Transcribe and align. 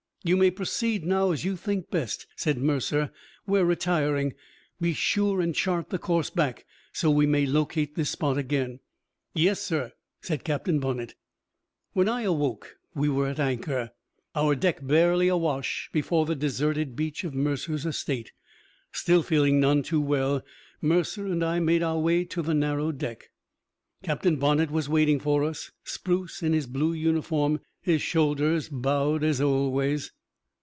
"You 0.23 0.37
may 0.37 0.51
proceed 0.51 1.03
now 1.03 1.31
as 1.31 1.43
you 1.45 1.55
think 1.55 1.89
best," 1.89 2.27
said 2.35 2.59
Mercer. 2.59 3.09
"We're 3.47 3.65
retiring. 3.65 4.35
Be 4.79 4.93
sure 4.93 5.41
and 5.41 5.55
chart 5.55 5.89
the 5.89 5.97
course 5.97 6.29
back, 6.29 6.67
so 6.93 7.09
we 7.09 7.25
may 7.25 7.47
locate 7.47 7.95
this 7.95 8.11
spot 8.11 8.37
again." 8.37 8.81
"Yes, 9.33 9.59
sir!" 9.61 9.93
said 10.21 10.43
Captain 10.43 10.79
Bonnett. 10.79 11.15
When 11.93 12.07
I 12.07 12.21
awoke 12.21 12.77
we 12.93 13.09
were 13.09 13.25
at 13.25 13.39
anchor, 13.39 13.93
our 14.35 14.53
deck 14.53 14.85
barely 14.85 15.27
awash, 15.27 15.89
before 15.91 16.27
the 16.27 16.35
deserted 16.35 16.95
beach 16.95 17.23
of 17.23 17.33
Mercer's 17.33 17.87
estate. 17.87 18.31
Still 18.91 19.23
feeling 19.23 19.59
none 19.59 19.81
too 19.81 20.01
well, 20.01 20.43
Mercer 20.81 21.25
and 21.25 21.43
I 21.43 21.59
made 21.59 21.81
our 21.81 21.97
way 21.97 22.25
to 22.25 22.43
the 22.43 22.53
narrow 22.53 22.91
deck. 22.91 23.31
Captain 24.03 24.35
Bonnett 24.37 24.69
was 24.69 24.87
waiting 24.89 25.19
for 25.19 25.43
us, 25.43 25.71
spruce 25.83 26.43
in 26.43 26.53
his 26.53 26.65
blue 26.67 26.93
uniform, 26.93 27.59
his 27.83 27.99
shoulders 28.01 28.67
bowed 28.69 29.23
as 29.23 29.39
always. 29.41 30.11